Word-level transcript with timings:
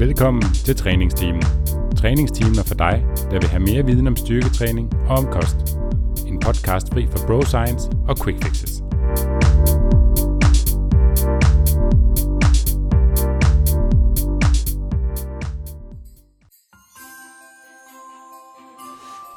Velkommen 0.00 0.42
til 0.42 0.76
Træningsteamen. 0.76 1.42
Træningsteamen 1.96 2.58
er 2.58 2.62
for 2.62 2.74
dig, 2.74 3.04
der 3.30 3.40
vil 3.40 3.48
have 3.48 3.62
mere 3.62 3.86
viden 3.86 4.06
om 4.06 4.16
styrketræning 4.16 4.94
og 5.08 5.16
om 5.18 5.26
kost. 5.26 5.56
En 6.26 6.40
podcast 6.40 6.92
fri 6.92 7.06
for 7.06 7.26
bro 7.26 7.42
science 7.42 7.90
og 8.08 8.16
quick 8.24 8.44
fixes. 8.44 8.82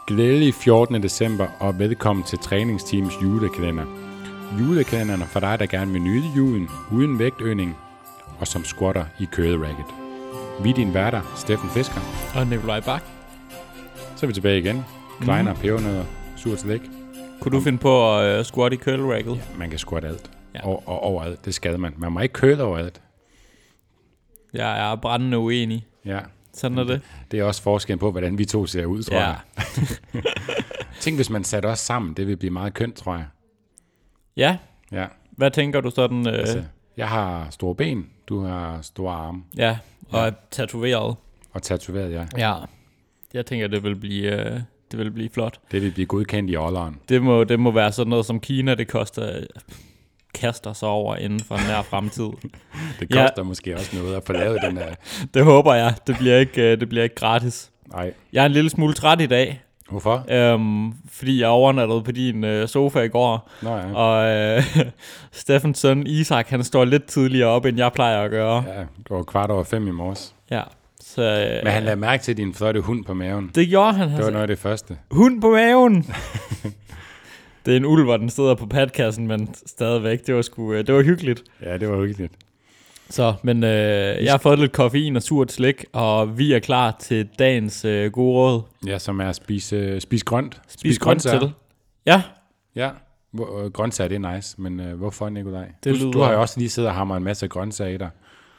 Glædelig 0.08 0.54
14. 0.54 1.04
december 1.04 1.48
og 1.60 1.80
velkommen 1.80 2.26
til 2.26 2.40
Træningsteams 2.40 3.14
julekalender. 3.24 3.86
Julekalenderen 4.60 5.22
er 5.22 5.26
for 5.26 5.40
dig, 5.40 5.60
der 5.60 5.66
gerne 5.66 5.92
vil 5.92 6.02
nyde 6.02 6.28
julen 6.38 6.70
uden 6.92 7.20
vægtøgning 7.20 7.78
og 8.40 8.48
som 8.48 8.64
squatter 8.64 9.06
i 9.20 9.26
køderacket. 9.32 9.78
racket. 9.78 10.03
Vi 10.64 10.70
er 10.70 10.74
din 10.74 10.94
værter, 10.94 11.22
Steffen 11.38 11.70
Fisker. 11.70 12.02
Og 12.36 12.48
Nikolaj 12.48 12.80
Bak. 12.80 13.04
Så 14.16 14.26
er 14.26 14.28
vi 14.28 14.34
tilbage 14.34 14.60
igen. 14.60 14.86
Kleiner, 15.22 15.54
mm. 15.54 15.60
pebernødder, 15.60 16.06
surt 16.38 16.60
slik. 16.60 16.82
Kunne 17.42 17.52
du 17.58 17.62
finde 17.64 17.78
på 17.78 18.18
at 18.20 18.40
uh, 18.40 18.46
squat 18.46 18.74
i 18.74 18.76
curl 18.78 19.02
racket? 19.02 19.36
Ja, 19.36 19.58
man 19.58 19.70
kan 19.70 19.80
squatte 19.80 20.08
alt. 20.08 20.32
Ja. 20.54 20.60
Ja. 20.60 20.68
Og, 20.68 20.84
og 20.86 21.00
overalt, 21.00 21.46
det 21.46 21.54
skal 21.54 21.80
man. 21.80 21.94
Man 21.98 22.12
må 22.12 22.20
ikke 22.20 22.34
curl 22.34 22.62
overalt. 22.62 23.02
Jeg 24.54 24.92
er 24.92 24.96
brændende 24.96 25.38
uenig. 25.38 25.86
Ja. 26.06 26.20
Sådan 26.54 26.78
er 26.78 26.84
det. 26.84 27.02
Det 27.32 27.40
er 27.40 27.44
også 27.44 27.62
forskellen 27.62 28.00
på, 28.00 28.12
hvordan 28.12 28.38
vi 28.38 28.46
to 28.46 28.66
ser 28.66 28.86
ud, 28.86 29.04
tror 29.04 29.16
Ja. 29.16 29.28
jeg. 29.28 29.38
Tænk, 31.00 31.18
hvis 31.18 31.30
man 31.30 31.44
satte 31.44 31.66
os 31.68 31.80
sammen. 31.80 32.14
Det 32.14 32.28
ville 32.28 32.38
blive 32.38 32.52
meget 32.54 32.74
kønt, 32.74 32.96
tror 32.96 33.14
jeg. 33.16 33.26
Ja, 34.38 34.58
Ja. 34.92 35.06
hvad 35.32 35.52
tænker 35.52 35.82
du 35.82 35.90
sådan? 35.90 36.28
Øh, 36.28 36.34
Altså, 36.34 36.64
jeg 36.98 37.10
har 37.10 37.48
store 37.50 37.76
ben, 37.76 38.06
du 38.30 38.44
har 38.44 38.80
store 38.82 39.14
arme. 39.14 39.44
ja, 39.58 39.78
og 40.12 40.20
Ja. 40.20 40.28
er 40.28 40.32
tatoveret. 40.52 41.16
Og 41.54 41.62
tatoveret, 41.62 42.12
ja. 42.12 42.26
Ja. 42.38 42.56
Jeg 43.34 43.46
tænker, 43.46 43.68
det 43.68 43.84
vil 43.84 43.96
blive, 43.96 44.32
øh, 44.46 44.60
det 44.92 45.00
vil 45.00 45.12
blive 45.12 45.30
flot. 45.30 45.60
Det 45.72 45.82
vil 45.82 45.92
blive 45.92 46.06
godkendt 46.06 46.50
i 46.52 46.56
ålderen. 46.56 47.00
Det 47.10 47.22
må, 47.22 47.44
det 47.44 47.60
må 47.60 47.72
være 47.72 47.92
sådan 47.92 48.10
noget, 48.10 48.26
som 48.26 48.40
Kina, 48.40 48.76
det 48.76 48.88
koster 48.88 49.44
kaster 50.34 50.74
sig 50.74 50.88
over 50.88 51.16
inden 51.16 51.40
for 51.40 51.58
nær 51.68 51.82
fremtid. 51.82 52.24
Det 53.00 53.10
koster 53.10 53.34
ja. 53.38 53.44
måske 53.44 53.76
også 53.76 53.98
noget 53.98 54.16
at 54.16 54.24
få 54.26 54.34
lavet 54.34 54.60
den 54.64 54.78
her. 54.78 54.96
Det 55.34 55.44
håber 55.44 55.74
jeg. 55.74 55.94
Det 56.08 56.16
bliver 56.20 56.38
ikke, 56.38 56.72
øh, 56.72 56.80
det 56.80 56.90
bliver 56.90 57.04
ikke 57.04 57.16
gratis. 57.16 57.72
Nej. 57.88 58.14
Jeg 58.34 58.42
er 58.42 58.46
en 58.46 58.52
lille 58.52 58.70
smule 58.70 58.94
træt 58.94 59.22
i 59.22 59.26
dag, 59.26 59.63
Hvorfor? 59.94 60.26
øhm, 60.32 60.94
fordi 61.12 61.42
jeg 61.42 61.48
overnattede 61.50 62.04
på 62.04 62.12
din 62.12 62.44
øh, 62.44 62.68
sofa 62.68 63.00
i 63.00 63.08
går. 63.08 63.50
Nå 63.62 63.76
ja. 63.76 63.94
Og 63.96 64.26
øh, 64.58 64.64
Steffens 65.32 65.80
søn 65.80 66.08
Isak, 66.08 66.48
han 66.50 66.64
står 66.64 66.86
lidt 66.86 67.06
tidligere 67.06 67.50
op, 67.50 67.66
end 67.66 67.78
jeg 67.78 67.92
plejer 67.94 68.22
at 68.24 68.32
gøre. 68.32 68.64
Ja, 68.68 68.80
det 68.80 69.10
var 69.10 69.24
kvart 69.24 69.52
over 69.52 69.64
fem 69.64 69.88
i 69.88 69.92
morges. 69.92 70.36
Ja. 70.52 70.62
Så, 71.02 71.22
øh, 71.22 71.64
Men 71.64 71.74
han 71.74 71.84
lagde 71.84 71.96
mærke 72.00 72.24
til 72.24 72.38
din 72.38 72.54
flotte 72.54 72.82
hund 72.82 73.06
på 73.06 73.14
maven. 73.14 73.52
det 73.56 73.68
gjorde 73.70 73.94
han. 73.94 74.08
Det 74.08 74.12
var 74.14 74.18
Altså. 74.18 74.32
noget 74.32 74.42
af 74.42 74.48
det 74.48 74.60
første. 74.60 74.98
Hund 75.12 75.42
på 75.42 75.50
maven! 75.52 75.96
det 77.66 77.72
er 77.74 77.78
en 77.78 77.86
ulv, 77.86 78.08
og 78.10 78.20
den 78.20 78.30
sidder 78.30 78.56
på 78.56 78.66
padkassen, 78.66 79.28
men 79.28 79.56
stadigvæk, 79.66 80.28
det 80.28 80.36
var, 80.36 80.42
sgu, 80.42 80.74
øh, 80.74 80.88
det 80.88 80.96
var 80.96 81.02
hyggeligt. 81.04 81.44
Ja, 81.62 81.78
det 81.78 81.90
var 81.90 82.06
hyggeligt. 82.06 82.34
Så, 83.10 83.34
men 83.44 83.64
øh, 83.64 84.24
jeg 84.24 84.34
har 84.34 84.38
fået 84.38 84.60
lidt 84.60 84.72
koffein 84.72 85.16
og 85.16 85.24
surt 85.24 85.52
slik, 85.52 85.86
og 85.94 86.38
vi 86.38 86.54
er 86.54 86.60
klar 86.60 86.96
til 87.00 87.30
dagens 87.40 87.86
øh, 87.86 88.12
gode 88.12 88.34
råd. 88.36 88.62
Ja, 88.88 89.00
som 89.00 89.20
er 89.20 89.30
at 89.30 89.36
spise, 89.36 89.76
øh, 89.76 90.02
spise 90.02 90.26
grønt. 90.26 90.62
Spis 90.68 91.00
grønt 91.00 91.22
til. 91.22 91.52
Ja, 92.06 92.22
Ja, 92.76 92.90
hvor, 93.32 93.64
øh, 93.64 93.72
grøntsager, 93.72 94.08
det 94.08 94.16
er 94.26 94.36
nice. 94.36 94.62
Men 94.62 94.80
øh, 94.80 94.98
hvorfor, 94.98 95.30
Nikolaj? 95.30 95.68
Det 95.84 96.02
Du, 96.02 96.12
du 96.12 96.20
har 96.20 96.32
jo 96.34 96.42
også 96.42 96.60
lige 96.60 96.70
siddet 96.70 96.90
og 96.90 96.96
hamret 96.96 97.18
en 97.18 97.24
masse 97.24 97.48
grøntsager 97.48 97.94
i 97.94 97.98
dig. 97.98 98.10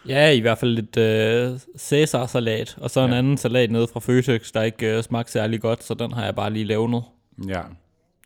ja 0.08 0.30
i 0.30 0.40
hvert 0.40 0.58
fald 0.58 0.70
lidt 0.70 0.96
øh, 0.96 1.58
Cæsar-salat, 1.78 2.76
og 2.80 2.90
så 2.90 3.00
en 3.00 3.10
Ja. 3.10 3.16
anden 3.18 3.36
salat 3.36 3.70
nede 3.70 3.86
fra 3.92 4.00
Føtex, 4.00 4.52
der 4.52 4.62
ikke 4.62 4.96
øh, 4.96 5.02
smagte 5.02 5.32
særlig 5.32 5.60
godt, 5.60 5.84
så 5.84 5.94
den 5.94 6.12
har 6.12 6.24
jeg 6.24 6.34
bare 6.34 6.50
lige 6.52 6.64
levnet. 6.64 7.02
Ja, 7.48 7.60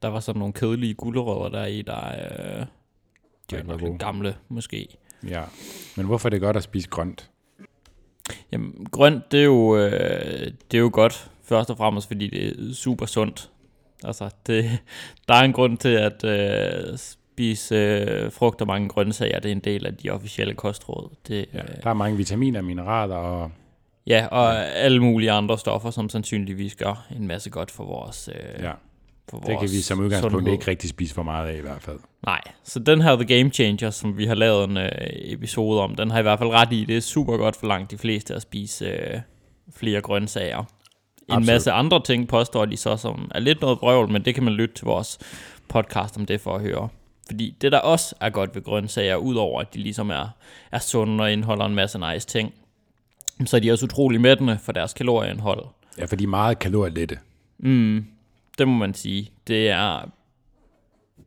Der 0.02 0.08
var 0.08 0.20
sådan 0.20 0.38
nogle 0.38 0.52
kedelige 0.52 0.94
gulerødder 0.94 1.58
der 1.58 1.66
i, 1.66 1.82
der 1.82 1.96
øh, 2.08 2.66
de 3.50 3.56
var 3.56 3.62
nok 3.62 3.80
lidt 3.80 3.98
gamle, 3.98 4.34
måske. 4.48 4.96
Ja. 5.28 5.42
Men 5.96 6.06
hvorfor 6.06 6.28
er 6.28 6.30
det 6.30 6.40
godt 6.40 6.56
at 6.56 6.62
spise 6.62 6.88
grønt? 6.88 7.30
Jamen, 8.52 8.86
grønt, 8.90 9.32
det 9.32 9.40
er 9.40 9.44
jo, 9.44 9.76
øh, 9.76 10.52
det 10.70 10.78
er 10.78 10.78
jo 10.78 10.90
godt, 10.92 11.30
først 11.42 11.70
og 11.70 11.76
fremmest, 11.76 12.06
fordi 12.06 12.28
det 12.30 12.46
er 12.46 12.74
super 12.74 13.06
sundt. 13.06 13.50
Altså, 14.04 14.30
det, 14.46 14.64
der 15.28 15.34
er 15.34 15.42
en 15.42 15.52
grund 15.52 15.78
til 15.78 15.88
at 15.88 16.24
øh, 16.24 16.98
spise 16.98 17.74
øh, 17.74 18.32
frugt 18.32 18.60
og 18.60 18.66
mange 18.66 18.88
grøntsager. 18.88 19.40
Det 19.40 19.48
er 19.48 19.52
en 19.52 19.60
del 19.60 19.86
af 19.86 19.96
de 19.96 20.10
officielle 20.10 20.54
kostråd. 20.54 21.10
Det, 21.28 21.46
Ja, 21.54 21.58
øh, 21.58 21.82
der 21.82 21.90
er 21.90 21.94
mange 21.94 22.16
vitaminer, 22.16 22.62
mineraler 22.62 23.16
og... 23.16 23.50
ja, 24.06 24.26
og 24.30 24.66
alle 24.66 25.00
mulige 25.00 25.30
andre 25.30 25.58
stoffer, 25.58 25.90
som 25.90 26.08
sandsynligvis 26.08 26.74
gør 26.74 27.06
en 27.16 27.26
masse 27.26 27.50
godt 27.50 27.70
for 27.70 27.84
vores, 27.84 28.28
øh, 28.34 28.62
Ja, 28.64 28.72
for 29.30 29.38
det 29.38 29.46
kan 29.46 29.56
vores 29.56 29.72
vi 29.72 29.80
som 29.80 30.00
udgangspunkt 30.00 30.32
sundhed. 30.34 30.52
ikke 30.52 30.68
rigtig 30.70 30.90
spise 30.90 31.14
for 31.14 31.22
meget 31.22 31.48
af 31.48 31.56
i 31.56 31.60
hvert 31.60 31.82
fald. 31.82 31.98
Nej, 32.26 32.40
så 32.64 32.78
den 32.78 33.02
her 33.02 33.16
The 33.16 33.36
Game 33.38 33.50
Changer, 33.50 33.90
som 33.90 34.18
vi 34.18 34.26
har 34.26 34.34
lavet 34.34 34.70
en 34.70 34.76
øh, 34.76 34.88
episode 35.08 35.80
om, 35.80 35.94
den 35.94 36.10
har 36.10 36.18
i 36.18 36.22
hvert 36.22 36.38
fald 36.38 36.50
ret 36.50 36.72
i. 36.72 36.84
Det 36.84 36.96
er 36.96 37.00
super 37.00 37.36
godt 37.36 37.56
for 37.56 37.66
langt 37.66 37.90
de 37.90 37.98
fleste 37.98 38.34
at 38.34 38.42
spise 38.42 38.84
øh, 38.84 39.20
flere 39.76 40.00
grøntsager. 40.00 40.58
En 40.58 40.64
Absolut. 41.28 41.46
masse 41.46 41.72
andre 41.72 42.02
ting 42.02 42.28
påstår 42.28 42.64
de 42.64 42.76
så, 42.76 42.96
som 42.96 43.30
er 43.34 43.40
lidt 43.40 43.60
noget 43.60 43.78
brøvl, 43.78 44.10
men 44.10 44.24
det 44.24 44.34
kan 44.34 44.44
man 44.44 44.52
lytte 44.52 44.74
til 44.74 44.84
vores 44.84 45.18
podcast 45.68 46.16
om 46.16 46.26
det 46.26 46.40
for 46.40 46.54
at 46.54 46.60
høre. 46.60 46.88
Fordi 47.26 47.56
det, 47.60 47.72
der 47.72 47.78
også 47.78 48.14
er 48.20 48.30
godt 48.30 48.54
ved 48.54 48.62
grøntsager, 48.62 49.16
udover 49.16 49.60
at 49.60 49.74
de 49.74 49.78
ligesom 49.78 50.10
er, 50.10 50.28
er 50.72 50.78
sunde 50.78 51.22
og 51.24 51.32
indeholder 51.32 51.64
en 51.64 51.74
masse 51.74 51.98
nice 51.98 52.26
ting, 52.26 52.54
så 53.46 53.56
er 53.56 53.60
de 53.60 53.72
også 53.72 53.84
utrolig 53.84 54.20
mættende 54.20 54.58
for 54.62 54.72
deres 54.72 54.92
kalorieindhold. 54.94 55.66
Ja, 55.98 56.04
for 56.04 56.16
de 56.16 56.24
er 56.24 56.28
meget 56.28 56.58
kalorielette. 56.58 57.18
Mm, 57.58 58.04
det 58.58 58.68
må 58.68 58.74
man 58.74 58.94
sige. 58.94 59.30
Det 59.46 59.68
er 59.70 60.10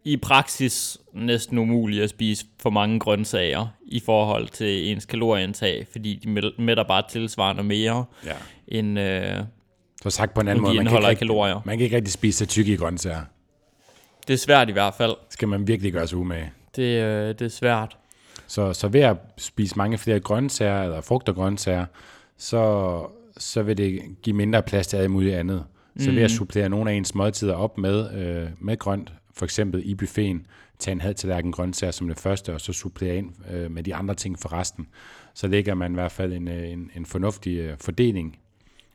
i 0.03 0.17
praksis 0.17 0.97
næsten 1.13 1.57
umuligt 1.57 2.03
at 2.03 2.09
spise 2.09 2.45
for 2.59 2.69
mange 2.69 2.99
grøntsager 2.99 3.67
i 3.85 3.99
forhold 3.99 4.47
til 4.47 4.91
ens 4.91 5.05
kalorieindtag, 5.05 5.87
fordi 5.91 6.15
de 6.23 6.51
mætter 6.63 6.83
bare 6.83 7.03
tilsvarende 7.09 7.63
mere, 7.63 8.05
Ja. 8.25 8.31
end, 8.67 8.99
øh, 8.99 9.35
Så 10.03 10.09
sagt 10.09 10.33
på 10.33 10.41
en 10.41 10.47
anden 10.47 10.61
måde, 10.61 10.73
de 10.77 10.83
man 10.83 10.93
kan, 10.93 11.09
ikke 11.09 11.19
kalorier. 11.19 11.61
man 11.65 11.77
kan 11.77 11.83
ikke 11.83 11.95
rigtig 11.95 12.13
spise 12.13 12.37
sig 12.37 12.47
tyk 12.49 12.67
i 12.67 12.75
grøntsager. 12.75 13.21
Det 14.27 14.33
er 14.33 14.37
svært 14.37 14.69
i 14.69 14.71
hvert 14.71 14.93
fald. 14.93 15.15
Skal 15.29 15.47
man 15.47 15.67
virkelig 15.67 15.93
gøre 15.93 16.07
sig 16.07 16.17
umage. 16.17 16.51
Det, 16.75 16.81
øh, 17.03 17.29
det 17.29 17.41
er 17.41 17.47
svært. 17.49 17.97
Så, 18.47 18.73
så 18.73 18.87
ved 18.87 19.01
at 19.01 19.17
spise 19.37 19.77
mange 19.77 19.97
flere 19.97 20.19
grøntsager, 20.19 20.83
eller 20.83 21.01
frugt 21.01 21.29
og 21.29 21.35
grøntsager, 21.35 21.85
så, 22.37 23.05
så 23.37 23.61
vil 23.63 23.77
det 23.77 24.01
give 24.23 24.35
mindre 24.35 24.63
plads 24.63 24.87
til 24.87 24.97
alt 24.97 25.11
muligt 25.11 25.35
andet. 25.35 25.63
Så 25.97 26.11
ved 26.11 26.21
at 26.21 26.31
supplere 26.31 26.69
nogle 26.69 26.91
af 26.91 26.95
ens 26.95 27.15
måltider 27.15 27.53
op 27.53 27.77
med, 27.77 28.13
øh, 28.13 28.49
med 28.59 28.77
grønt, 28.77 29.13
for 29.33 29.45
eksempel 29.45 29.81
i 29.85 29.95
buffeten, 29.95 30.45
tage 30.79 30.91
en 30.91 31.01
halv 31.01 31.15
tallerken 31.15 31.51
grøntsager 31.51 31.91
som 31.91 32.07
det 32.07 32.19
første, 32.19 32.53
og 32.53 32.61
så 32.61 32.73
supplere 32.73 33.17
ind 33.17 33.31
øh, 33.51 33.71
med 33.71 33.83
de 33.83 33.95
andre 33.95 34.15
ting 34.15 34.39
for 34.39 34.53
resten, 34.53 34.87
så 35.33 35.47
lægger 35.47 35.73
man 35.73 35.91
i 35.91 35.95
hvert 35.95 36.11
fald 36.11 36.33
en, 36.33 36.47
øh, 36.47 36.69
en, 36.69 36.91
en 36.95 37.05
fornuftig 37.05 37.57
øh, 37.57 37.77
fordeling 37.77 38.37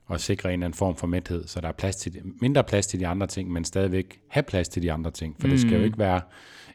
og 0.07 0.21
sikrer 0.21 0.51
en 0.51 0.53
eller 0.53 0.67
anden 0.67 0.77
form 0.77 0.97
for 0.97 1.07
mæthed, 1.07 1.47
så 1.47 1.61
der 1.61 1.69
er 1.69 1.73
plads 1.73 1.97
til, 1.97 2.21
mindre 2.41 2.65
plads 2.65 2.87
til 2.87 3.01
de 3.01 3.07
andre 3.07 3.27
ting, 3.27 3.53
men 3.53 3.65
stadigvæk 3.65 4.21
have 4.28 4.43
plads 4.43 4.69
til 4.69 4.83
de 4.83 4.93
andre 4.93 5.11
ting, 5.11 5.37
for 5.41 5.47
mm. 5.47 5.51
det 5.51 5.61
skal 5.61 5.73
jo 5.73 5.84
ikke 5.84 5.99
være 5.99 6.21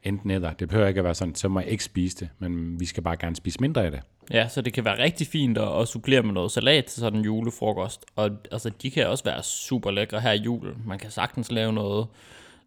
enten 0.04 0.32
eller. 0.32 0.54
Det 0.54 0.70
behøver 0.70 0.88
ikke 0.88 1.00
at 1.00 1.04
være 1.04 1.16
sådan, 1.16 1.36
så 1.36 1.48
må 1.48 1.60
jeg 1.60 1.70
ikke 1.70 1.84
spise 1.84 2.18
det, 2.20 2.30
men 2.40 2.80
vi 2.80 2.86
skal 2.86 3.04
bare 3.04 3.18
gerne 3.18 3.36
spise 3.36 3.58
mindre 3.62 3.86
af 3.86 3.92
det. 3.92 4.02
Ja, 4.32 4.48
så 4.48 4.62
det 4.62 4.74
kan 4.74 4.86
være 4.86 5.04
rigtig 5.04 5.28
fint 5.28 5.58
at, 5.58 5.82
at 5.82 5.88
supplere 5.88 6.24
med 6.24 6.34
noget 6.34 6.52
salat 6.52 6.86
til 6.86 7.00
sådan 7.00 7.20
en 7.20 7.26
julefrokost. 7.26 8.06
Og 8.16 8.30
altså, 8.52 8.70
de 8.82 8.92
kan 8.92 9.08
også 9.08 9.24
være 9.24 9.44
super 9.44 9.92
lækre 9.92 10.22
her 10.22 10.32
i 10.32 10.42
jul. 10.42 10.76
Man 10.86 11.00
kan 11.00 11.12
sagtens 11.12 11.52
lave 11.52 11.74
noget 11.74 12.08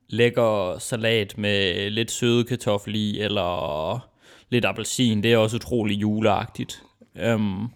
lækker 0.08 0.78
salat 0.78 1.38
med 1.38 1.90
lidt 1.90 2.10
søde 2.10 2.44
kartoffel 2.44 2.94
i, 2.94 3.20
eller 3.20 4.08
lidt 4.50 4.64
appelsin. 4.64 5.22
Det 5.22 5.32
er 5.32 5.36
også 5.36 5.56
utrolig 5.56 6.00
juleagtigt. 6.00 6.82
Um, 7.34 7.72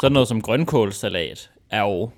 sådan 0.00 0.12
noget 0.12 0.28
som 0.28 0.42
grønkålsalat 0.42 1.50
er 1.70 1.80
jo 1.80 2.10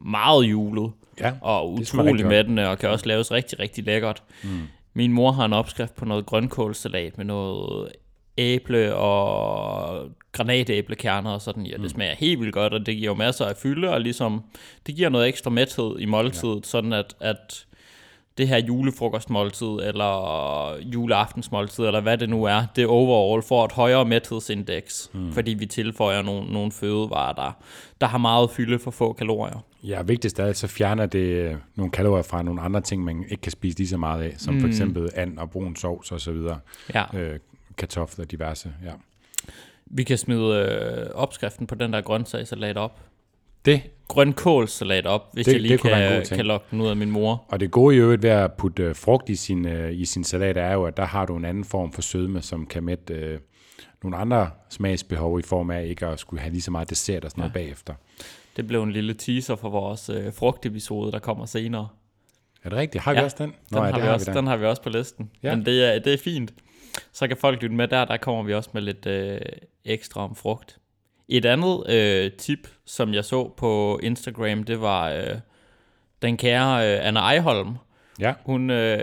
meget 0.00 0.44
julet 0.44 0.92
Ja, 1.20 1.32
og 1.40 1.72
utrolig 1.72 2.26
mættende 2.26 2.68
og 2.68 2.78
kan 2.78 2.90
også 2.90 3.06
laves 3.06 3.32
rigtig, 3.32 3.58
rigtig 3.58 3.84
lækkert. 3.84 4.22
Mm. 4.44 4.60
Min 4.94 5.12
mor 5.12 5.32
har 5.32 5.44
en 5.44 5.52
opskrift 5.52 5.94
på 5.94 6.04
noget 6.04 6.26
grønkålsalat 6.26 7.18
med 7.18 7.24
noget 7.24 7.92
æble 8.38 8.94
og 8.94 10.08
granatæblekerner 10.32 11.30
og 11.30 11.42
sådan. 11.42 11.66
Ja, 11.66 11.76
det 11.76 11.90
smager 11.90 12.14
helt 12.14 12.40
vildt 12.40 12.54
godt, 12.54 12.74
og 12.74 12.86
det 12.86 12.96
giver 12.96 13.06
jo 13.06 13.14
masser 13.14 13.44
af 13.44 13.56
fylde, 13.56 13.90
og 13.90 14.00
ligesom, 14.00 14.42
det 14.86 14.94
giver 14.94 15.08
noget 15.08 15.28
ekstra 15.28 15.50
mæthed 15.50 15.98
i 15.98 16.04
måltidet, 16.04 16.56
ja. 16.56 16.62
sådan 16.62 16.92
at, 16.92 17.14
at 17.20 17.66
det 18.38 18.48
her 18.48 18.58
julefrokostmåltid, 18.58 19.66
eller 19.66 20.76
juleaftensmåltid, 20.82 21.84
eller 21.84 22.00
hvad 22.00 22.18
det 22.18 22.28
nu 22.28 22.44
er, 22.44 22.62
det 22.76 22.86
overall 22.86 23.42
får 23.42 23.64
et 23.64 23.72
højere 23.72 24.04
mæthedsindeks, 24.04 25.10
mm. 25.12 25.32
fordi 25.32 25.54
vi 25.54 25.66
tilføjer 25.66 26.22
nogle, 26.22 26.52
nogle 26.52 26.72
fødevarer, 26.72 27.32
der, 27.32 27.52
der 28.00 28.06
har 28.06 28.18
meget 28.18 28.50
fylde 28.50 28.78
for 28.78 28.90
få 28.90 29.12
kalorier. 29.12 29.64
Ja, 29.82 30.02
vigtigst 30.02 30.40
af 30.40 30.46
alt, 30.46 30.56
så 30.56 30.66
fjerner 30.66 31.06
det 31.06 31.58
nogle 31.74 31.92
kalorier 31.92 32.22
fra 32.22 32.42
nogle 32.42 32.60
andre 32.60 32.80
ting, 32.80 33.04
man 33.04 33.24
ikke 33.28 33.40
kan 33.40 33.52
spise 33.52 33.78
lige 33.78 33.88
så 33.88 33.96
meget 33.96 34.22
af, 34.22 34.34
som 34.38 34.54
mm. 34.54 34.60
for 34.60 34.68
eksempel 34.68 35.10
and 35.14 35.38
og 35.38 35.50
brun 35.50 35.76
sovs 35.76 36.28
videre. 36.28 36.58
Ja. 36.94 37.04
Øh, 37.14 37.38
kartofler 37.76 38.24
diverse, 38.24 38.72
ja. 38.84 38.92
Vi 39.94 40.02
kan 40.04 40.18
smide 40.18 40.56
øh, 40.56 41.10
opskriften 41.14 41.66
på 41.66 41.74
den 41.74 41.92
der 41.92 42.00
grøntsagssalat 42.00 42.76
op. 42.76 43.00
Det, 43.64 43.82
Grønkålsalat 44.08 45.06
op, 45.06 45.28
hvis 45.32 45.46
Det- 45.46 45.52
jeg 45.52 45.60
lige 45.60 45.72
det 45.72 45.80
kan, 45.80 46.24
kan 46.36 46.46
lokke 46.46 46.66
den 46.70 46.80
ud 46.80 46.88
af 46.88 46.96
min 46.96 47.10
mor. 47.10 47.44
og 47.48 47.60
det 47.60 47.70
gode 47.70 47.94
i 47.96 47.98
øvrigt 47.98 48.22
ved 48.22 48.30
at 48.30 48.52
putte 48.52 48.82
øh, 48.82 48.96
frugt 48.96 49.28
i 49.28 49.36
sin, 49.36 49.66
øh, 49.68 49.92
i 49.92 50.04
sin 50.04 50.24
salat 50.24 50.56
er 50.56 50.72
jo, 50.72 50.84
at 50.84 50.96
der 50.96 51.04
har 51.04 51.26
du 51.26 51.36
en 51.36 51.44
anden 51.44 51.64
form 51.64 51.92
for 51.92 52.02
sødme, 52.02 52.42
som 52.42 52.66
kan 52.66 52.82
mætte 52.84 53.14
øh, 53.14 53.38
nogle 54.02 54.16
andre 54.16 54.50
smagsbehov 54.70 55.38
i 55.38 55.42
form 55.42 55.70
af 55.70 55.84
ikke 55.86 56.06
at 56.06 56.18
skulle 56.20 56.40
have 56.40 56.52
lige 56.52 56.62
så 56.62 56.70
meget 56.70 56.90
dessert 56.90 57.24
og 57.24 57.30
sådan 57.30 57.40
noget 57.40 57.52
bagefter. 57.52 57.94
Det 58.56 58.66
blev 58.66 58.82
en 58.82 58.92
lille 58.92 59.14
teaser 59.14 59.56
for 59.56 59.70
vores 59.70 60.08
øh, 60.08 60.32
frugtepisode, 60.32 61.12
der 61.12 61.18
kommer 61.18 61.46
senere. 61.46 61.88
Er 62.64 62.68
det 62.68 62.78
rigtigt? 62.78 63.04
Har 63.04 63.12
vi 63.12 63.18
Ja, 63.18 63.24
også 63.24 63.36
den? 63.40 63.52
Den, 63.70 63.78
ja, 63.78 63.84
har, 63.84 64.00
vi 64.00 64.06
også, 64.08 64.32
da. 64.32 64.38
den 64.38 64.46
har 64.46 64.56
vi 64.56 64.64
også 64.66 64.82
på 64.82 64.88
listen. 64.88 65.30
Ja. 65.42 65.48
Ja. 65.48 65.56
Men 65.56 65.66
det 65.66 65.94
er, 65.94 65.98
det 65.98 66.12
er 66.14 66.18
fint. 66.18 66.52
Så 67.12 67.28
kan 67.28 67.36
folk 67.36 67.62
lytte 67.62 67.76
med 67.76 67.88
der. 67.88 68.04
Der 68.04 68.16
kommer 68.16 68.42
vi 68.42 68.54
også 68.54 68.70
med 68.72 68.82
lidt 68.82 69.06
øh, 69.06 69.40
ekstra 69.84 70.24
om 70.24 70.36
frugt. 70.36 70.78
Et 71.28 71.44
andet 71.44 71.90
øh, 71.90 72.32
tip, 72.32 72.68
som 72.84 73.14
jeg 73.14 73.24
så 73.24 73.48
på 73.56 74.00
Instagram, 74.02 74.62
det 74.62 74.80
var 74.80 75.10
øh, 75.10 75.38
den 76.22 76.36
kære 76.36 76.94
øh, 76.94 77.06
Anna 77.06 77.20
Ejholm. 77.20 77.74
Ja, 78.20 78.34
Hun, 78.44 78.70
øh, 78.70 78.98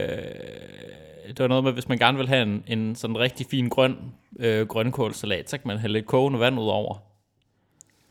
det 1.28 1.40
var 1.40 1.48
noget 1.48 1.64
med, 1.64 1.72
hvis 1.72 1.90
man 1.90 1.98
gerne 1.98 2.18
vil 2.18 2.28
have 2.28 2.44
en, 2.44 2.64
en 2.68 2.96
sådan 2.96 3.20
rigtig 3.20 3.46
fin 3.52 3.70
grøn 3.70 3.98
øh, 4.40 4.68
grønkålsalat, 4.68 5.50
så 5.50 5.58
kan 5.58 5.68
man 5.68 5.78
hælde 5.78 5.94
lidt 5.94 6.06
kogende 6.06 6.40
vand 6.40 6.60
ud 6.60 6.68
over. 6.68 6.98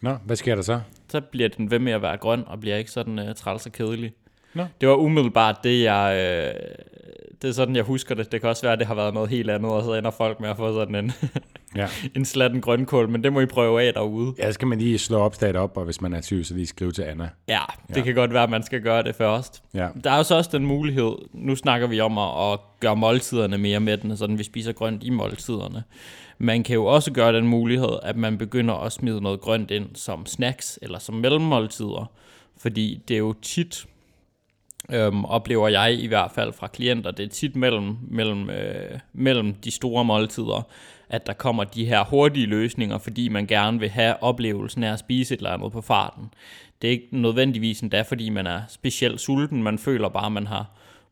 Nå, 0.01 0.15
hvad 0.25 0.37
sker 0.37 0.55
der 0.55 0.63
så? 0.63 0.81
Så 1.09 1.21
bliver 1.21 1.49
den 1.49 1.71
ved 1.71 1.79
med 1.79 1.93
at 1.93 2.03
være 2.03 2.17
grøn, 2.17 2.45
og 2.47 2.61
bliver 2.61 2.77
ikke 2.77 2.91
sådan 2.91 3.19
øh, 3.19 3.35
træls 3.35 3.67
og 3.67 3.73
kedelig. 3.73 4.13
Nå. 4.55 4.67
Det 4.81 4.89
var 4.89 4.95
umiddelbart 4.95 5.65
det, 5.65 5.83
jeg... 5.83 6.17
Øh, 6.17 6.75
det 7.43 7.49
er 7.49 7.53
sådan, 7.53 7.77
jeg 7.77 7.85
husker 7.85 8.15
det. 8.15 8.33
Det 8.33 8.41
kan 8.41 8.51
også 8.51 8.63
være, 8.63 8.73
at 8.73 8.79
det 8.79 8.87
har 8.87 8.95
været 8.95 9.15
noget 9.15 9.31
helt 9.31 9.51
andet, 9.51 9.73
og 9.73 9.85
så 9.85 9.95
ender 9.95 10.11
folk 10.11 10.41
med 10.41 10.49
at 10.49 10.57
få 10.57 10.75
sådan 10.75 10.95
en, 10.95 11.13
Ja. 11.77 11.89
en 12.17 12.25
slatten 12.25 12.61
grønkål, 12.61 13.09
men 13.09 13.25
det 13.25 13.33
må 13.33 13.41
I 13.41 13.47
prøve 13.47 13.83
af 13.83 13.93
derude. 13.95 14.35
ja, 14.39 14.47
så 14.47 14.53
skal 14.53 14.69
man 14.69 14.79
lige 14.79 14.99
slå 14.99 15.19
opslaget 15.19 15.57
op, 15.57 15.77
og 15.77 15.85
hvis 15.85 16.01
man 16.01 16.13
er 16.15 16.21
tvivl, 16.21 16.45
så 16.45 16.55
lige 16.55 16.67
skrive 16.67 16.93
til 16.93 17.03
Anna. 17.03 17.29
Ja, 17.49 17.61
det 17.89 17.97
Ja. 17.97 18.03
kan 18.03 18.15
godt 18.15 18.33
være, 18.33 18.43
at 18.43 18.51
man 18.51 18.63
skal 18.63 18.81
gøre 18.81 19.03
det 19.03 19.15
først. 19.15 19.63
Ja, 19.75 19.89
Der 20.05 20.11
er 20.11 20.17
jo 20.17 20.23
så 20.23 20.35
også 20.37 20.51
den 20.53 20.67
mulighed, 20.67 21.13
nu 21.33 21.57
snakker 21.57 21.87
vi 21.87 22.01
om 22.01 22.19
at, 22.19 22.53
at 22.53 22.59
gøre 22.81 22.97
måltiderne 22.97 23.59
mere 23.59 23.81
mættende, 23.81 24.17
sådan 24.17 24.39
vi 24.39 24.45
spiser 24.45 24.73
grønt 24.73 25.05
i 25.05 25.11
måltiderne. 25.11 25.83
Man 26.39 26.63
kan 26.63 26.75
jo 26.75 26.85
også 26.85 27.13
gøre 27.13 27.33
den 27.33 27.47
mulighed, 27.47 27.99
at 28.03 28.17
man 28.17 28.39
begynder 28.39 28.75
at 28.75 28.93
smide 28.93 29.21
noget 29.21 29.41
grønt 29.41 29.71
ind 29.71 29.87
som 29.95 30.27
snacks 30.27 30.79
eller 30.83 30.99
som 30.99 31.15
mellemmåltider. 31.15 32.11
Fordi 32.61 33.01
det 33.09 33.15
er 33.15 33.19
jo 33.19 33.33
tit, 33.43 33.87
øhm, 34.93 35.25
oplever 35.25 35.69
jeg 35.69 35.95
i 35.95 36.07
hvert 36.07 36.31
fald 36.31 36.53
fra 36.53 36.67
klienter, 36.67 37.11
det 37.11 37.25
er 37.25 37.29
tit 37.29 37.57
mellem, 37.57 37.97
mellem, 38.01 38.51
øh, 38.51 38.99
mellem 39.13 39.55
de 39.55 39.71
store 39.71 40.05
måltider, 40.05 40.67
at 41.09 41.27
der 41.27 41.33
kommer 41.33 41.65
de 41.65 41.87
her 41.87 42.05
hurtige 42.05 42.47
løsninger, 42.47 42.99
fordi 42.99 43.29
man 43.29 43.47
gerne 43.47 43.81
vil 43.81 43.89
have 43.89 44.23
oplevelsen 44.23 44.83
af 44.83 44.93
at 44.93 44.99
spise 44.99 45.35
et 45.35 45.39
eller 45.39 45.51
andet 45.51 45.73
på 45.73 45.81
farten. 45.81 46.31
Det 46.83 46.89
er 46.89 46.93
ikke 46.93 47.09
nødvendigvis 47.11 47.81
endda, 47.81 48.03
fordi 48.03 48.29
man 48.29 48.47
er 48.47 48.61
specielt 48.69 49.21
sulten, 49.21 49.63
man 49.63 49.79
føler 49.79 50.09
bare, 50.09 50.27
at 50.27 50.33
man 50.33 50.47
har 50.47 50.67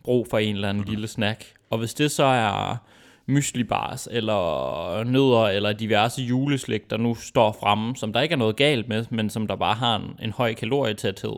brug 0.05 0.27
for 0.31 0.39
en 0.39 0.55
eller 0.55 0.69
anden 0.69 0.85
lille 0.85 1.09
snack. 1.09 1.45
Og 1.71 1.79
hvis 1.79 1.95
det 1.95 2.11
så 2.11 2.25
er 2.25 2.77
mysli 3.27 3.65
bars, 3.65 4.09
eller 4.11 5.05
nødder, 5.05 5.47
eller 5.47 5.73
diverse 5.73 6.23
juleslik, 6.23 6.91
der 6.91 6.97
nu 6.97 7.15
står 7.15 7.57
fremme, 7.61 7.97
som 7.97 8.13
der 8.13 8.21
ikke 8.21 8.33
er 8.33 8.37
noget 8.37 8.57
galt 8.57 8.89
med, 8.89 9.05
men 9.11 9.31
som 9.31 9.47
der 9.47 9.57
bare 9.57 9.75
har 9.75 9.97
en, 9.97 10.17
en 10.23 10.33
høj 10.33 10.55
kalorietæthed, 10.55 11.37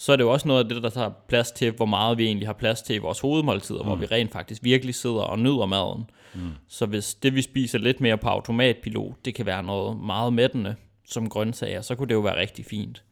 så 0.00 0.12
er 0.12 0.16
det 0.16 0.24
jo 0.24 0.30
også 0.30 0.48
noget 0.48 0.64
af 0.64 0.68
det, 0.68 0.82
der 0.82 0.90
tager 0.90 1.10
plads 1.28 1.50
til, 1.52 1.70
hvor 1.72 1.86
meget 1.86 2.18
vi 2.18 2.26
egentlig 2.26 2.48
har 2.48 2.52
plads 2.52 2.82
til 2.82 2.94
i 2.94 2.98
vores 2.98 3.20
hovedmåltider, 3.20 3.80
mm. 3.80 3.86
hvor 3.86 3.96
vi 3.96 4.06
rent 4.06 4.32
faktisk 4.32 4.64
virkelig 4.64 4.94
sidder 4.94 5.20
og 5.20 5.38
nyder 5.38 5.66
maden. 5.66 6.10
Mm. 6.34 6.40
Så 6.68 6.86
hvis 6.86 7.14
det, 7.14 7.34
vi 7.34 7.42
spiser 7.42 7.78
lidt 7.78 8.00
mere 8.00 8.18
på 8.18 8.28
automatpilot, 8.28 9.24
det 9.24 9.34
kan 9.34 9.46
være 9.46 9.62
noget 9.62 9.96
meget 10.00 10.32
mættende 10.32 10.74
som 11.08 11.28
grøntsager, 11.28 11.80
så 11.80 11.94
kunne 11.94 12.08
det 12.08 12.14
jo 12.14 12.20
være 12.20 12.40
rigtig 12.40 12.64
fint. 12.64 13.02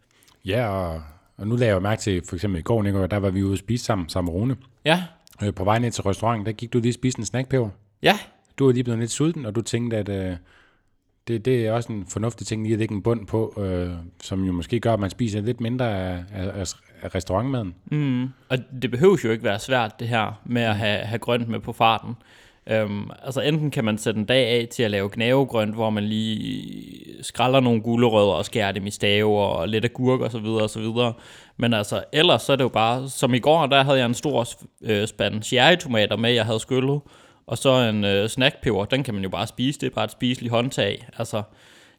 ja 0.45 0.69
og, 0.69 1.03
og 1.37 1.47
nu 1.47 1.57
lagde 1.57 1.69
jeg 1.69 1.75
jo 1.75 1.81
mærke 1.81 2.01
til, 2.03 2.23
for 2.29 2.37
eksempel 2.37 2.59
i 2.59 2.63
går, 2.63 2.83
Nico, 2.83 3.07
der 3.07 3.17
var 3.17 3.31
vi 3.31 3.43
ude 3.43 3.53
at 3.53 3.59
spise 3.59 3.85
sammen, 3.85 4.09
sammen 4.09 4.33
med 4.35 4.41
Rune. 4.41 4.57
Ja, 4.85 5.05
Øh, 5.43 5.55
på 5.55 5.65
vej 5.65 5.79
ned 5.79 5.91
til 5.91 6.03
restauranten, 6.05 6.47
der 6.47 6.53
gik 6.53 6.73
du 6.73 6.79
lige 6.79 6.91
og 6.91 6.95
spiste 6.95 7.19
en 7.21 7.25
snackpeber. 7.27 7.69
ja, 8.03 8.19
Du 8.59 8.65
var 8.67 8.73
lige 8.73 8.85
blevet 8.85 9.01
lidt 9.01 9.11
sulten, 9.11 9.47
og 9.47 9.55
du 9.55 9.63
tænkte, 9.63 9.97
at 9.97 10.09
øh, 10.09 10.37
det, 11.29 11.45
det 11.45 11.67
er 11.67 11.73
også 11.73 11.93
en 11.93 12.07
fornuftig 12.09 12.47
ting 12.47 12.63
lige 12.63 12.73
at 12.73 12.79
lægge 12.79 12.95
en 12.95 13.03
bund 13.03 13.27
på, 13.27 13.55
øh, 13.59 13.91
som 14.23 14.45
jo 14.45 14.53
måske 14.53 14.81
gør, 14.81 14.93
at 14.93 15.01
man 15.01 15.11
spiser 15.11 15.41
lidt 15.41 15.61
mindre 15.61 15.99
af, 16.01 16.25
af, 16.35 16.61
af- 16.61 17.15
restaurantmaden. 17.15 17.75
Mm. 17.91 18.23
Og 18.49 18.59
det 18.83 18.91
behøver 18.91 19.17
jo 19.25 19.31
ikke 19.31 19.45
være 19.45 19.59
svært, 19.59 20.01
det 20.01 20.09
her 20.09 20.41
med 20.45 20.63
at 20.63 20.77
have, 20.77 20.99
have 20.99 21.19
grønt 21.19 21.49
med 21.49 21.61
på 21.61 21.73
farten. 21.73 22.15
Øhm, 22.71 23.11
altså 23.25 23.41
enten 23.41 23.71
kan 23.71 23.85
man 23.85 23.99
sætte 23.99 24.21
en 24.21 24.27
dag 24.27 24.47
af 24.47 24.69
til 24.73 24.83
at 24.83 24.91
lave 24.91 25.11
gnavegrønt, 25.13 25.75
hvor 25.75 25.91
man 25.91 26.05
lige 26.05 26.65
skræller 27.23 27.61
nogle 27.61 27.81
gulerødder 27.83 28.33
og 28.33 28.45
skærer 28.45 28.73
dem 28.73 28.87
i 28.87 28.91
stave 28.91 29.39
og 29.39 29.69
lidt 29.69 29.85
agurk 29.85 30.21
og 30.21 30.31
så 30.31 30.39
videre 30.39 30.63
og 30.63 30.71
så 30.71 30.81
videre. 30.81 31.13
Men 31.57 31.75
altså 31.75 32.05
ellers 32.13 32.43
så 32.43 32.53
er 32.53 32.57
det 32.57 32.65
jo 32.65 32.69
bare, 32.69 33.09
som 33.09 33.35
i 33.35 33.39
går, 33.39 33.67
der 33.67 33.83
havde 33.85 33.99
jeg 33.99 34.07
en 34.07 34.15
stor 34.15 34.47
øh, 34.83 35.07
spand 35.07 35.43
cherrytomater 35.43 36.17
med, 36.17 36.31
jeg 36.31 36.45
havde 36.45 36.61
skyllet. 36.61 37.01
Og 37.47 37.59
så 37.59 37.71
en 37.71 38.05
øh, 38.05 38.29
snackpeber, 38.29 38.85
den 38.85 39.03
kan 39.03 39.15
man 39.15 39.23
jo 39.23 39.29
bare 39.29 39.47
spise, 39.47 39.81
det 39.81 39.87
er 39.87 39.95
bare 39.95 40.05
et 40.05 40.11
spiseligt 40.11 40.51
håndtag. 40.51 41.09
Altså, 41.19 41.43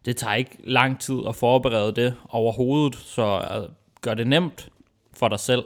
det 0.06 0.18
tager 0.18 0.36
ikke 0.36 0.58
lang 0.64 1.00
tid 1.00 1.20
at 1.28 1.36
forberede 1.36 1.92
det 1.92 2.14
overhovedet, 2.30 2.96
så 2.96 3.42
øh, 3.56 3.70
gør 4.02 4.14
det 4.14 4.28
nemt 4.28 4.70
for 5.14 5.28
dig 5.28 5.40
selv, 5.40 5.64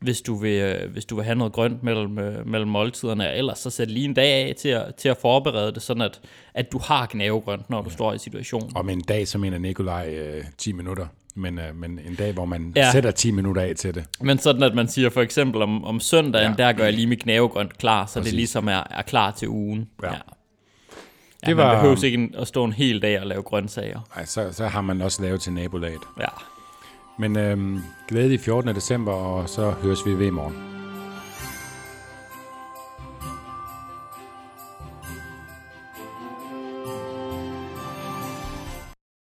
hvis 0.00 0.20
du 0.20 0.34
vil, 0.34 0.60
øh, 0.62 0.92
hvis 0.92 1.04
du 1.04 1.16
vil 1.16 1.24
have 1.24 1.34
noget 1.34 1.52
grønt 1.52 1.82
mellem, 1.82 2.18
øh, 2.18 2.46
mellem 2.46 2.70
måltiderne. 2.70 3.34
Ellers 3.34 3.58
så 3.58 3.70
sæt 3.70 3.90
lige 3.90 4.04
en 4.04 4.14
dag 4.14 4.48
af 4.48 4.54
til 4.54 4.68
at, 4.68 4.94
til 4.94 5.08
at 5.08 5.16
forberede 5.16 5.72
det, 5.72 5.82
sådan 5.82 6.02
at, 6.02 6.20
at 6.54 6.72
du 6.72 6.78
har 6.78 7.08
gnavegrønt, 7.10 7.70
når 7.70 7.82
du 7.82 7.90
står 7.90 8.12
i 8.12 8.18
situationen. 8.18 8.76
Og 8.76 8.84
med 8.86 8.94
en 8.94 9.00
dag, 9.00 9.28
så 9.28 9.38
mener 9.38 9.58
Nikolaj 9.58 10.14
øh, 10.14 10.44
10 10.58 10.72
minutter. 10.72 11.06
Men, 11.38 11.58
øh, 11.58 11.76
men 11.76 12.00
en 12.08 12.14
dag, 12.14 12.32
hvor 12.32 12.44
man 12.44 12.72
Ja. 12.76 12.84
ja. 12.84 12.92
sætter 12.92 13.10
10 13.10 13.30
minutter 13.30 13.62
af 13.62 13.72
til 13.76 13.94
det. 13.94 14.04
Men 14.20 14.38
sådan 14.38 14.62
at 14.62 14.74
man 14.74 14.88
siger 14.88 15.10
for 15.10 15.20
eksempel 15.22 15.62
om, 15.62 15.84
om 15.84 16.00
søndagen, 16.00 16.54
Ja. 16.58 16.64
ja. 16.64 16.68
der 16.70 16.76
gør 16.78 16.84
jeg 16.84 16.92
lige 16.92 17.06
mit 17.06 17.22
gnavegrønt 17.22 17.78
klar, 17.78 18.06
så 18.06 18.12
Præcis. 18.14 18.24
Det 18.30 18.34
ligesom 18.36 18.68
er, 18.68 18.82
er 18.90 19.02
klar 19.02 19.30
til 19.30 19.48
ugen. 19.48 19.88
Ja. 20.02 20.08
ja. 20.08 20.12
Det 21.40 21.46
Det 21.46 21.56
var-. 21.56 21.66
Man 21.72 21.76
behøver 21.76 22.04
ikke 22.04 22.18
en- 22.18 22.34
at 22.38 22.48
stå 22.48 22.64
en 22.64 22.72
hel 22.72 23.02
dag 23.02 23.20
og 23.20 23.26
lave 23.26 23.42
grøntsager. 23.42 24.00
Ej, 24.16 24.24
så, 24.24 24.52
så 24.52 24.66
har 24.66 24.80
man 24.80 25.02
også 25.02 25.22
lavet 25.22 25.40
til 25.40 25.52
nabolaget. 25.52 26.00
Ja. 26.20 26.26
Men 27.18 27.38
øh, 27.38 27.80
glædelig 28.08 28.40
14. 28.40 28.74
december, 28.74 29.12
og 29.12 29.48
så 29.48 29.70
høres 29.70 29.98
vi 30.06 30.10
ved 30.12 30.26
i 30.26 30.30
morgen. 30.30 30.77